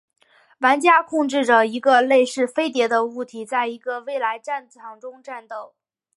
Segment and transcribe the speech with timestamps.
[0.61, 5.75] 玩家控制着一个类似飞碟的物体在一个未来战场中战斗。